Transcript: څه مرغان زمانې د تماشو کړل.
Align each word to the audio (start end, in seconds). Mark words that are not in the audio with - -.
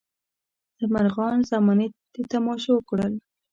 څه 0.77 0.85
مرغان 0.93 1.37
زمانې 1.51 1.87
د 2.13 2.15
تماشو 2.31 2.75
کړل. 2.89 3.13